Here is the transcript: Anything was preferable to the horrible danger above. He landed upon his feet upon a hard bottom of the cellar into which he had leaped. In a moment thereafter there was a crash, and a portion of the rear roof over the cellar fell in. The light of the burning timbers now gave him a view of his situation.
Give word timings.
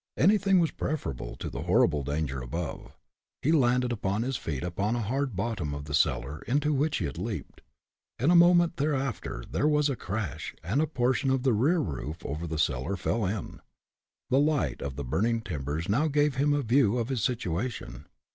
Anything 0.17 0.59
was 0.59 0.71
preferable 0.71 1.35
to 1.35 1.47
the 1.47 1.61
horrible 1.61 2.01
danger 2.03 2.41
above. 2.41 2.97
He 3.43 3.51
landed 3.51 3.91
upon 3.91 4.23
his 4.23 4.35
feet 4.35 4.63
upon 4.63 4.95
a 4.95 5.01
hard 5.03 5.35
bottom 5.35 5.75
of 5.75 5.85
the 5.85 5.93
cellar 5.93 6.41
into 6.47 6.73
which 6.73 6.97
he 6.97 7.05
had 7.05 7.19
leaped. 7.19 7.61
In 8.17 8.31
a 8.31 8.35
moment 8.35 8.77
thereafter 8.77 9.43
there 9.51 9.67
was 9.67 9.89
a 9.91 9.95
crash, 9.95 10.55
and 10.63 10.81
a 10.81 10.87
portion 10.87 11.29
of 11.29 11.43
the 11.43 11.53
rear 11.53 11.77
roof 11.79 12.25
over 12.25 12.47
the 12.47 12.57
cellar 12.57 12.95
fell 12.97 13.25
in. 13.27 13.61
The 14.31 14.39
light 14.39 14.81
of 14.81 14.95
the 14.95 15.03
burning 15.05 15.39
timbers 15.41 15.87
now 15.87 16.07
gave 16.07 16.33
him 16.33 16.51
a 16.51 16.63
view 16.63 16.97
of 16.97 17.09
his 17.09 17.21
situation. 17.21 18.07